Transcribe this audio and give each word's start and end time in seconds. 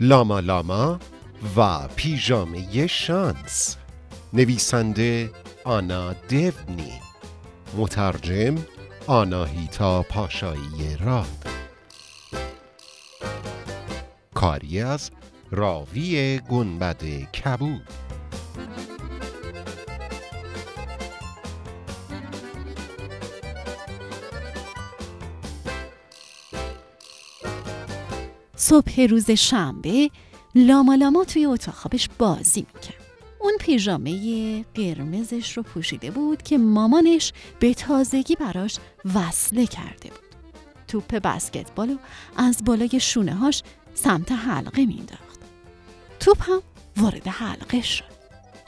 لاما 0.00 0.40
لاما 0.40 0.98
و 1.56 1.88
پیژامه 1.96 2.86
شانس. 2.86 3.76
نویسنده 4.32 5.30
آنا 5.64 6.12
دیونی 6.12 6.92
مترجم 7.76 8.54
آناهیتا 9.06 10.02
پاشایی 10.02 10.96
راد. 11.00 11.46
کاری 14.34 14.80
از 14.80 15.10
راوی 15.50 16.38
گنبد 16.38 17.02
کبود. 17.32 17.88
صبح 28.66 29.00
روز 29.00 29.30
شنبه 29.30 30.10
لاما 30.54 30.94
لاما 30.94 31.24
توی 31.24 31.46
اتاق 31.46 31.74
خوابش 31.74 32.08
بازی 32.18 32.66
می‌کرد. 32.74 33.04
اون 33.40 33.52
پیژامه 33.60 34.62
قرمزش 34.62 35.56
رو 35.56 35.62
پوشیده 35.62 36.10
بود 36.10 36.42
که 36.42 36.58
مامانش 36.58 37.32
به 37.58 37.74
تازگی 37.74 38.36
براش 38.36 38.76
وصله 39.14 39.66
کرده 39.66 40.10
بود. 40.10 40.34
توپ 40.88 41.14
بسکتبال 41.14 41.90
و 41.90 41.96
از 42.36 42.64
بالای 42.64 43.00
شونه 43.00 43.34
هاش 43.34 43.62
سمت 43.94 44.32
حلقه 44.32 44.86
مینداخت 44.86 45.40
توپ 46.20 46.50
هم 46.50 46.62
وارد 46.96 47.28
حلقه 47.28 47.82
شد. 47.82 48.14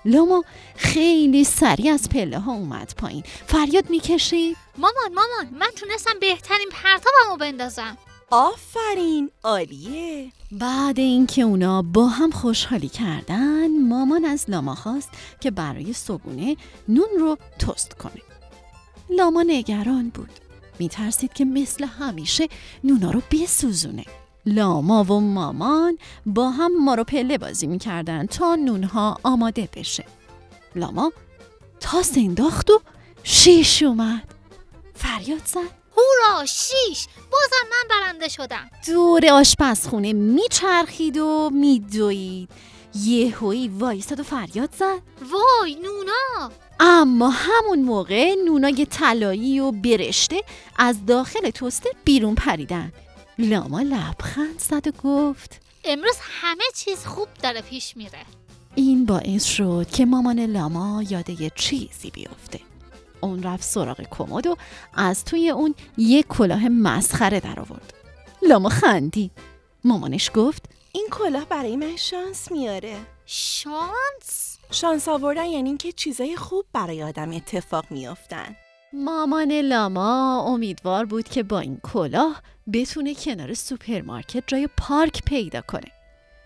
لاما 0.05 0.44
خیلی 0.77 1.44
سریع 1.44 1.92
از 1.92 2.08
پله 2.08 2.38
ها 2.38 2.52
اومد 2.52 2.94
پایین. 2.97 3.22
فریاد 3.47 3.91
می‌کشید 3.91 4.56
مامان 4.78 5.14
مامان 5.14 5.58
من 5.58 5.70
تونستم 5.77 6.19
بهترین 6.20 6.69
پرتابمو 6.72 7.36
بندازم. 7.41 7.98
آفرین 8.30 9.30
عالیه. 9.44 10.32
بعد 10.52 10.98
اینکه 10.98 11.42
اونا 11.42 11.82
با 11.82 12.06
هم 12.06 12.30
خوشحالی 12.30 12.88
کردن 12.88 13.88
مامان 13.88 14.24
از 14.24 14.44
لاما 14.48 14.74
خواست 14.74 15.10
که 15.41 15.50
برای 15.50 15.92
صبونه 15.92 16.56
نون 16.88 17.08
رو 17.20 17.38
تست 17.58 17.94
کنه. 17.94 18.22
لاما 19.10 19.42
نگران 19.42 20.08
بود. 20.08 20.30
میترسید 20.78 21.33
که 21.33 21.44
مثل 21.44 21.84
همیشه 21.84 22.48
نونا 22.84 23.10
رو 23.10 23.22
بسوزونه. 23.33 24.05
لاما 24.46 25.05
و 25.05 25.20
مامان 25.20 25.98
با 26.27 26.50
هم 26.50 26.84
ما 26.84 26.94
رو 26.94 27.05
پله 27.05 27.38
بازی 27.38 27.66
می‌کردن 27.66 28.27
تا 28.27 28.55
نونها 28.55 29.18
آماده 29.22 29.68
بشه. 29.77 30.05
لاما 30.74 31.12
تاس 31.80 32.12
انداخت 32.16 32.70
و 32.70 32.80
شیش 33.22 33.83
اومد. 33.83 34.34
فریاد 34.94 35.46
زد. 35.46 35.86
هورا 35.97 36.47
شیش. 36.47 37.06
بازم 37.16 37.66
من 37.70 37.89
برنده 37.91 38.28
شدم. 38.28 38.70
دور 38.86 39.27
آشپزخونه 39.27 40.12
میچرخید 40.12 41.16
و 41.16 41.50
میدوید. 41.52 42.48
یهویی 42.94 43.69
وایستاد 43.69 44.20
و 44.20 44.22
فریاد 44.22 44.74
زد. 44.74 44.98
وای 45.33 45.74
نونا. 45.74 46.50
اما 46.80 47.28
همون 47.28 47.83
موقع 47.83 48.34
نونای 48.44 48.86
طلایی 48.86 49.61
و 49.61 49.72
برشته 49.72 50.42
از 50.77 51.06
داخل 51.06 51.50
توسته 51.50 51.91
بیرون 52.05 52.34
پریدن. 52.34 52.92
لاما 53.39 53.80
لبخند 53.80 54.58
زد 54.58 54.86
و 54.86 54.91
گفت 55.05 55.61
امروز 55.84 56.17
همه 56.20 56.64
چیز 56.77 57.05
خوب 57.05 57.28
داره 57.42 57.61
پیش 57.61 57.97
میره. 57.97 58.19
این 58.74 59.06
باعث 59.06 59.44
شد 59.44 59.86
که 59.92 60.06
مامان 60.06 60.41
لاما 60.41 61.02
یاد 61.11 61.30
یه 61.30 61.52
چیزی 61.55 62.11
بیفته. 62.11 62.61
اون 63.20 63.42
رفت 63.42 63.64
سراغ 63.64 64.00
کمد 64.11 64.47
و 64.47 64.56
از 64.95 65.25
توی 65.25 65.50
اون 65.50 65.75
یک 65.98 66.27
کلاه 66.27 66.68
مسخره 66.68 67.40
در 67.40 67.61
آورد. 67.61 67.95
لاما 68.48 68.68
خندید. 68.68 69.30
مامانش 69.85 70.30
گفت 70.35 70.64
این 70.92 71.08
کلاه 71.11 71.45
برای 71.45 71.77
من 71.77 71.96
شانس 71.96 72.52
میاره. 72.52 72.96
شانس؟ 73.27 74.58
شانس 74.70 75.08
آوردن 75.08 75.45
یعنی 75.45 75.68
اینکه 75.68 75.92
چیزای 75.92 76.36
خوب 76.36 76.64
برای 76.73 77.02
آدم 77.02 77.33
اتفاق 77.33 77.85
میافتن. 77.90 78.57
مامان 78.92 79.52
لاما 79.52 80.40
امیدوار 80.40 81.05
بود 81.05 81.29
که 81.29 81.42
با 81.42 81.58
این 81.58 81.80
کلاه 81.83 82.42
بتونه 82.73 83.14
کنار 83.14 83.55
سوپرمارکت 83.55 84.45
جای 84.46 84.69
پارک 84.77 85.24
پیدا 85.24 85.61
کنه. 85.61 85.92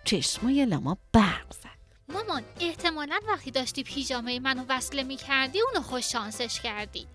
چشمای 0.05 0.65
لاما 0.65 0.97
برق 1.13 1.53
زد. 1.53 1.80
مامان 2.29 2.43
احتمالا 2.61 3.21
وقتی 3.29 3.51
داشتی 3.51 3.83
پیژامه 3.83 4.41
منو 4.41 4.65
وصله 4.69 5.03
می‌کردی 5.03 5.61
اونو 5.61 5.83
خوش 5.83 6.13
شانسش 6.13 6.61
کردی. 6.61 7.07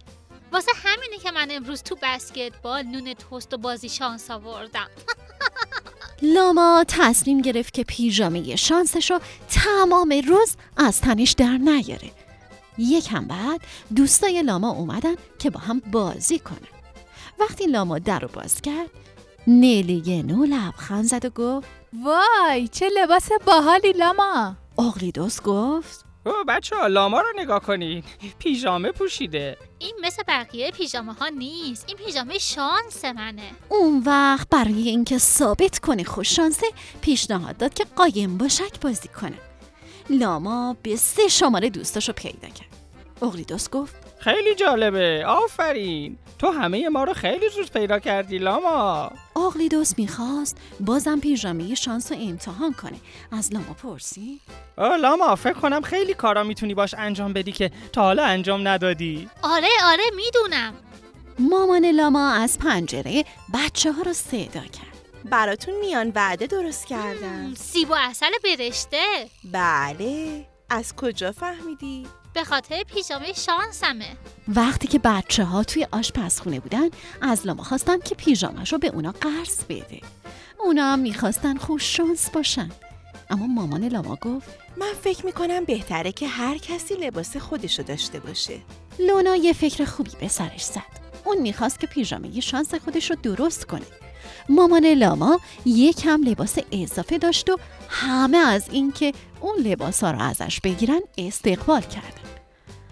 واسه 0.52 0.72
همینه 0.76 1.18
که 1.18 1.32
من 1.32 1.48
امروز 1.52 1.84
تو 1.84 1.98
بسکتبال 2.02 2.84
نون 2.84 3.14
توست 3.14 3.54
و 3.54 3.58
بازی 3.58 3.90
شانس 3.90 4.32
آوردم. 4.32 4.88
لاما 6.36 6.86
تصمیم 6.88 7.42
گرفت 7.42 7.74
که 7.74 7.84
پیژامه 7.84 8.56
شانسش 8.56 9.12
رو 9.12 9.20
تمام 9.50 10.22
روز 10.28 10.56
از 10.78 11.02
تنش 11.02 11.32
در 11.32 11.58
نیاره. 11.58 12.12
یکم 12.78 13.26
بعد 13.26 13.62
دوستای 13.96 14.44
لاما 14.44 14.70
اومدن 14.70 15.16
که 15.40 15.50
با 15.50 15.60
هم 15.60 15.80
بازی 15.80 16.40
کنن. 16.40 16.68
وقتی 17.40 17.66
لاما 17.66 18.00
در 18.00 18.20
رو 18.20 18.28
باز 18.28 18.62
کرد 18.62 18.90
نیلی 19.48 20.24
نو 20.24 20.46
لبخند 20.46 21.04
زد 21.04 21.26
و 21.26 21.30
گفت 21.30 21.68
وای 22.04 22.68
چه 22.68 22.90
لباس 22.98 23.30
باحالی 23.46 23.92
لاما! 23.92 24.56
اغلیدوس 24.80 25.42
گفت. 25.42 26.06
او 26.26 26.34
بچه 26.48 26.76
ها 26.76 26.88
لاما 26.88 27.22
رو 27.22 27.28
نگاه 27.36 27.60
کنین. 27.60 28.04
پیژامه 28.40 28.92
پوشیده. 28.92 29.58
این 29.80 29.94
مثل 30.04 30.24
بقیه 30.28 30.72
پیژامه 30.72 31.14
ها 31.14 31.28
نیست. 31.28 31.86
این 31.88 31.98
پیژامه 31.98 32.38
شانس 32.38 33.06
منه. 33.06 33.52
اون 33.70 34.04
وقت 34.06 34.50
برای 34.50 34.90
اینکه 34.90 35.18
ثابت 35.18 35.80
کنه 35.80 36.04
خوششانسه 36.04 36.68
پیشنهاد 37.02 37.58
داد 37.58 37.74
که 37.74 37.86
قایم 37.96 38.38
باشک 38.38 38.80
بازی 38.82 39.08
کنه. 39.08 39.40
لاما 40.10 40.76
به 40.84 40.96
سه 40.96 41.28
شماره 41.28 41.70
دوستاشو 41.70 42.14
پیدا 42.14 42.48
کرد. 42.48 42.76
اغلیدوس 43.22 43.70
گفت 43.70 44.05
خیلی 44.26 44.56
جالبه. 44.56 45.26
آفرین. 45.28 46.18
تو 46.40 46.52
همه 46.52 46.90
ما 46.90 47.04
رو 47.04 47.14
خیلی 47.14 47.50
زود 47.50 47.72
پیدا 47.72 48.00
کردی 48.00 48.38
لاما. 48.38 49.12
اغلیدوس 49.36 49.94
می‌خواست 49.98 50.58
بازم 50.80 51.20
پیژامه 51.20 51.76
شانس 51.76 52.12
رو 52.12 52.18
امتحان 52.22 52.74
کنه. 52.74 52.98
از 53.32 53.54
لاما 53.54 53.74
پرسی؟ 53.84 54.42
آه 54.78 54.98
لاما 54.98 55.36
فکر 55.36 55.54
کنم 55.54 55.82
خیلی 55.82 56.14
کارا 56.14 56.44
می‌تونی 56.44 56.74
باش 56.74 56.94
انجام 56.98 57.34
بدی 57.34 57.52
که 57.52 57.72
تا 57.94 58.02
حالا 58.02 58.24
انجام 58.24 58.68
ندادی. 58.68 59.30
آره 59.42 59.68
آره 59.84 60.04
می‌دونم. 60.16 60.74
مامان 61.40 61.86
لاما 61.86 62.32
از 62.32 62.60
پنجره 62.60 63.26
بچه 63.54 63.92
ها 63.92 64.02
رو 64.02 64.14
صدا 64.14 64.62
کرد. 64.62 64.96
براتون 65.26 65.74
میان 65.80 66.12
وعده 66.16 66.48
درست 66.48 66.86
کردم. 66.86 67.54
سیب 67.54 67.92
و 67.92 67.96
اصل 67.98 68.32
برشته؟ 68.44 69.04
بله. 69.52 70.46
از 70.70 70.96
کجا 70.96 71.32
فهمیدی؟ 71.32 72.08
به 72.36 72.44
خاطر 72.44 72.84
پیژامه 72.84 73.34
شانسمه. 73.34 74.06
وقتی 74.48 74.88
که 74.88 75.00
بچه 75.00 75.44
ها 75.44 75.64
توی 75.64 75.88
آشپزخونه 75.92 76.60
بودن 76.60 76.90
از 77.22 77.48
لاما 77.48 77.64
خواستن 77.64 78.00
که 78.00 78.16
پیژامش 78.16 78.74
رو 78.74 78.80
به 78.80 78.88
اونا 78.88 79.12
قرض 79.12 79.64
بده. 79.70 80.02
اونا 80.60 80.84
هم 80.84 81.00
می‌خواستن 81.00 81.58
خوش 81.58 81.98
شانس 81.98 82.30
باشن. 82.30 82.70
اما 83.30 83.48
مامان 83.48 83.88
لاما 83.88 84.16
گفت 84.16 84.50
من 84.78 84.92
فکر 85.04 85.26
می‌کنم 85.26 85.66
بهتره 85.66 86.12
که 86.12 86.28
هر 86.28 86.58
کسی 86.58 86.94
لباس 86.94 87.38
خودشو 87.38 87.84
داشته 87.84 88.20
باشه. 88.20 88.60
لونا 89.00 89.36
یه 89.36 89.54
فکر 89.54 89.86
خوبی 89.86 90.12
به 90.20 90.28
سرش 90.28 90.64
زد. 90.64 91.06
اون 91.26 91.38
می‌خواست 91.38 91.80
که 91.80 91.88
پیژامه 91.88 92.40
شانس 92.40 92.76
خودش 92.76 93.10
رو 93.10 93.18
درست 93.24 93.66
کنه. 93.66 93.86
مامان 94.50 94.86
لاما 94.86 95.40
یکم 95.66 96.24
لباس 96.24 96.58
اضافه 96.72 97.18
داشت 97.18 97.50
و 97.50 97.58
همه 97.90 98.38
از 98.38 98.70
اینکه 98.72 99.14
اون 99.42 99.58
لباس 99.58 100.04
ها 100.04 100.12
رو 100.12 100.22
ازش 100.22 100.60
بگیرن 100.60 101.00
استقبال 101.18 101.82
کردن 101.82 102.25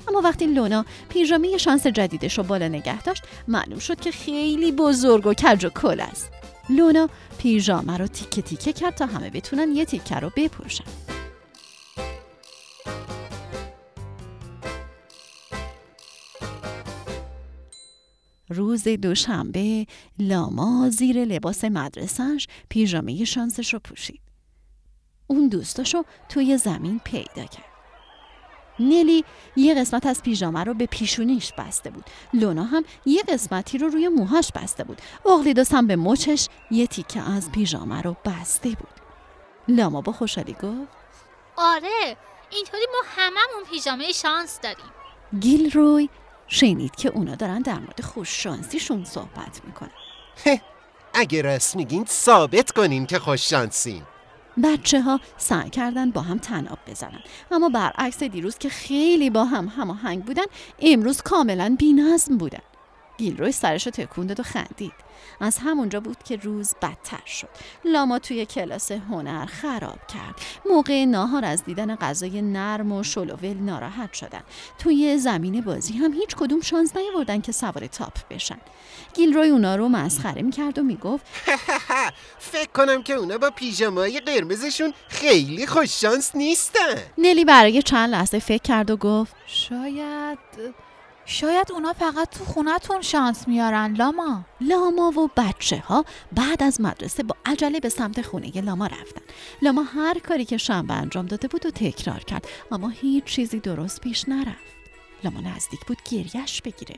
اما 0.08 0.22
وقتی 0.22 0.46
لونا 0.46 0.86
پیژامه 1.10 1.58
شانس 1.58 1.88
جدیدش 1.88 2.38
رو 2.38 2.44
بالا 2.44 2.68
نگه 2.68 3.02
داشت 3.02 3.24
معلوم 3.48 3.80
شد 3.80 4.00
که 4.00 4.12
خیلی 4.12 4.72
بزرگ 4.72 5.28
و 5.28 5.34
کج 5.34 5.66
و 5.66 5.70
کل 5.70 6.00
است 6.00 6.30
لونا 6.70 7.10
پیژامه 7.38 7.98
رو 7.98 8.08
تیکه 8.08 8.42
تیکه 8.42 8.74
کرد 8.74 8.96
تا 8.96 9.06
همه 9.06 9.30
بتونن 9.30 9.76
یه 9.76 9.86
تیکه 9.86 10.16
رو 10.16 10.32
بپوشن 10.38 10.86
روز 18.50 18.88
دوشنبه 18.88 19.86
لاما 20.20 20.90
زیر 20.90 21.26
لباس 21.26 21.64
مدرسهش 21.64 22.48
پیژامه 22.70 23.26
شانسش 23.26 23.74
رو 23.74 23.80
پوشید. 23.80 24.22
اون 25.28 25.48
دوستاشو 25.48 26.04
توی 26.30 26.58
زمین 26.58 27.02
پیدا 27.04 27.46
کرد. 27.46 27.73
نلی 28.90 29.26
یه 29.56 29.74
قسمت 29.74 30.06
از 30.06 30.24
پیژامه 30.24 30.64
رو 30.64 30.74
به 30.74 30.86
پیشونیش 30.86 31.54
بسته 31.58 31.90
بود. 31.90 32.04
لونا 32.34 32.64
هم 32.64 32.84
یه 33.06 33.24
قسمتی 33.24 33.78
رو 33.78 33.88
روی 33.88 34.08
موهاش 34.08 34.52
بسته 34.56 34.84
بود. 34.84 35.02
اغلیدوس 35.26 35.74
هم 35.74 35.88
به 35.88 35.96
مچش 35.96 36.48
یه 36.72 36.88
تیکه 36.88 37.32
از 37.32 37.52
پیژامه 37.52 38.02
رو 38.02 38.16
بسته 38.26 38.70
بود. 38.70 39.04
لاما 39.68 40.02
با 40.02 40.12
خوشحالی 40.12 40.54
گفت 40.54 40.92
آره 41.58 42.18
اینطوری 42.50 42.86
ما 42.92 43.02
هممون 43.16 43.64
پیژامه 43.72 44.12
شانس 44.12 44.60
داریم 44.62 44.86
گیل 45.40 45.72
روی 45.72 46.10
شنید 46.48 46.96
که 46.96 47.10
اونا 47.10 47.36
دارن 47.36 47.62
در 47.62 47.80
مورد 47.80 48.02
خوششانسیشون 48.02 49.06
صحبت 49.06 49.62
می‌کنن 49.66 49.92
اگه 51.14 51.42
راست 51.42 51.76
میگین 51.76 52.06
ثابت 52.06 52.72
کنین 52.72 53.06
که 53.06 53.20
خوششانسین 53.20 54.04
بچه 54.64 55.02
ها 55.02 55.20
سعی 55.38 55.70
کردن 55.70 56.12
با 56.12 56.22
هم 56.22 56.38
تناب 56.38 56.80
بزنن. 56.88 57.20
اما 57.52 57.70
برعکس 57.70 58.24
دیروز 58.24 58.58
که 58.58 58.70
خیلی 58.70 59.30
با 59.30 59.46
هم 59.46 59.68
هماهنگ 59.78 60.26
بودن 60.26 60.46
امروز 60.80 61.22
کاملا 61.22 61.76
بینظم 61.80 62.38
بودن. 62.38 62.73
گیلروی 63.18 63.52
سرش 63.52 63.86
رو 63.86 63.92
تکون 63.92 64.28
داد 64.28 64.40
و 64.40 64.44
خندید. 64.44 64.94
از 65.40 65.58
همونجا 65.58 66.00
بود 66.00 66.24
که 66.24 66.36
روز 66.36 66.76
بدتر 66.82 67.26
شد. 67.26 67.50
لاما 67.86 68.20
توی 68.20 68.46
کلاس 68.46 68.92
هنر 68.92 69.46
خراب 69.46 70.08
کرد. 70.08 70.36
موقع 70.70 71.06
ناهار 71.06 71.46
از 71.46 71.64
دیدن 71.64 71.96
غذای 71.96 72.42
نرم 72.42 72.92
و 72.92 73.04
شلوول 73.04 73.58
ناراحت 73.58 74.14
شدن. 74.14 74.44
توی 74.80 75.18
زمین 75.18 75.62
بازی 75.62 75.94
هم 75.94 76.14
هیچ 76.14 76.36
کدوم 76.36 76.62
شانس 76.62 76.98
نیاوردن 76.98 77.42
که 77.42 77.52
سوار 77.52 77.88
تاپ 77.88 78.18
بشن. 78.30 78.60
گیلروی 79.14 79.50
اونا 79.50 79.76
رو 79.76 79.90
مسخره 79.90 80.42
می‌کرد 80.42 80.80
و 80.80 80.84
می‌گفت 80.84 81.26
فکر 82.54 82.70
کنم 82.70 83.04
که 83.04 83.14
اونا 83.14 83.38
با 83.38 83.50
پیژامای 83.50 84.20
قرمزشون 84.20 84.94
خیلی 85.08 85.68
خوششانس 85.68 86.36
نیستن. 86.36 86.96
نلی 87.18 87.46
برای 87.46 87.82
چند 87.82 88.10
لحظه 88.10 88.40
فکر 88.40 88.62
کرد 88.62 88.92
و 88.92 88.98
گفت 88.98 89.36
شاید 89.48 90.40
شاید 91.26 91.72
اونا 91.72 91.94
فقط 91.94 92.30
تو 92.30 92.46
خونتون 92.46 93.02
شانس 93.02 93.48
میارن 93.48 93.96
لاما. 93.96 94.46
لاما 94.62 95.20
و 95.20 95.30
بچه 95.38 95.78
ها 95.78 96.06
بعد 96.32 96.64
از 96.64 96.82
مدرسه 96.82 97.24
با 97.24 97.36
عجله 97.46 97.80
به 97.80 97.90
سمت 97.90 98.22
خونه 98.22 98.62
لاما 98.62 98.88
رفتن. 98.88 99.22
لاما 99.62 99.84
هر 99.84 100.20
کاری 100.20 100.46
که 100.46 100.58
شنبه 100.58 100.94
انجام 100.94 101.26
داده 101.26 101.48
بود 101.48 101.66
و 101.66 101.72
تکرار 101.72 102.20
کرد 102.20 102.48
اما 102.72 102.90
هیچ 102.90 103.24
چیزی 103.24 103.60
درست 103.60 104.02
پیش 104.02 104.30
نرفت. 104.30 104.74
لاما 105.24 105.40
نزدیک 105.40 105.80
بود 105.88 105.98
گریش 106.12 106.62
بگیره. 106.62 106.96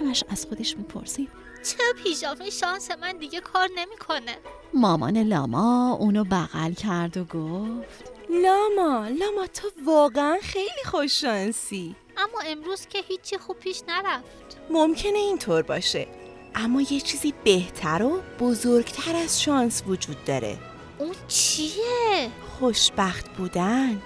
همش 0.00 0.24
از 0.28 0.46
خودش 0.46 0.76
می‌پرسید. 0.76 1.28
چه 1.64 1.76
پیژامه 2.04 2.50
شانس 2.50 2.90
من 2.90 3.16
دیگه 3.16 3.40
کار 3.40 3.68
نمی‌کنه؟ 3.76 4.36
مامان 4.74 5.18
لاما 5.18 5.92
اونو 5.92 6.24
بغل 6.24 6.72
کرد 6.72 7.16
و 7.16 7.24
گفت 7.24 8.12
لاما 8.30 9.08
لاما 9.08 9.46
تو 9.54 9.70
واقعا 9.86 10.38
خیلی 10.42 10.84
خوششانسی. 10.84 11.96
اما 12.20 12.40
امروز 12.46 12.86
که 12.86 12.98
هیچی 13.08 13.38
خوب 13.38 13.58
پیش 13.58 13.82
نرفت. 13.88 14.60
ممکنه 14.70 15.18
اینطور 15.18 15.62
باشه. 15.62 16.06
اما 16.54 16.80
یه 16.80 17.00
چیزی 17.00 17.34
بهتر 17.44 18.02
و 18.02 18.22
بزرگتر 18.40 19.16
از 19.16 19.42
شانس 19.42 19.82
وجود 19.86 20.24
داره. 20.24 20.58
اون 20.98 21.14
چیه؟ 21.28 22.30
خوشبخت 22.58 23.28
بودن. 23.28 24.02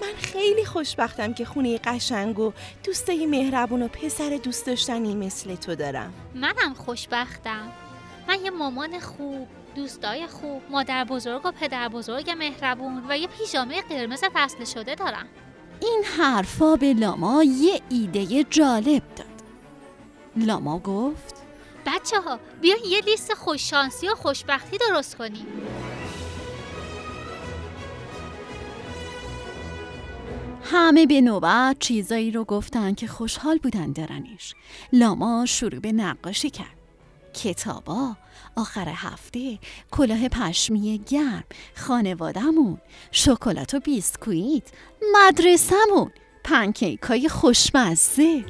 من 0.00 0.14
خیلی 0.18 0.64
خوشبختم 0.64 1.34
که 1.34 1.44
خونه 1.44 1.78
قشنگ 1.78 2.38
و 2.38 2.52
دوستای 2.84 3.26
مهربون 3.26 3.82
و 3.82 3.88
پسر 3.88 4.40
دوست 4.42 4.66
داشتنی 4.66 5.14
مثل 5.14 5.54
تو 5.54 5.74
دارم. 5.74 6.14
منم 6.34 6.74
خوشبختم. 6.74 7.72
من 8.28 8.44
یه 8.44 8.50
مامان 8.50 9.00
خوب 9.00 9.48
دوستای 9.74 10.26
خوب 10.26 10.62
مادر 10.70 11.04
بزرگ 11.04 11.46
و 11.46 11.52
پدر 11.52 11.88
بزرگ 11.88 12.30
مهربون 12.30 13.02
و 13.08 13.18
یه 13.18 13.26
پیژامه 13.26 13.82
قرمز 13.82 14.24
فصل 14.34 14.64
شده 14.64 14.94
دارم. 14.94 15.28
این 15.82 16.02
حرفا 16.18 16.76
به 16.76 16.94
لاما 16.94 17.44
یه 17.44 17.80
ایده 17.88 18.44
جالب 18.44 19.02
داد. 19.16 19.26
لاما 20.36 20.78
گفت 20.78 21.34
بچه 21.86 22.20
ها 22.20 22.38
بیاین 22.60 22.84
یه 22.88 23.00
لیست 23.00 23.34
خوششانسی 23.34 24.08
و 24.08 24.14
خوشبختی 24.14 24.78
درست 24.78 25.16
کنیم. 25.16 25.46
همه 30.62 31.06
به 31.06 31.20
نوبت 31.20 31.76
چیزایی 31.78 32.30
رو 32.30 32.44
گفتن 32.44 32.94
که 32.94 33.06
خوشحال 33.06 33.58
بودن 33.58 33.92
دارنش 33.92 34.54
لاما 34.92 35.46
شروع 35.46 35.80
به 35.80 35.92
نقاشی 35.92 36.50
کرد. 36.50 36.79
کتابا 37.34 38.16
آخر 38.56 38.88
هفته 38.88 39.58
کلاه 39.90 40.28
پشمی 40.28 40.98
گرم 40.98 41.44
خانوادمون 41.76 42.78
شکلات 43.10 43.74
و 43.74 43.80
بیسکویت 43.80 44.68
مدرسمون 45.14 46.10
پنکیک 46.44 47.00
های 47.00 47.28
خوشمزه. 47.28 48.44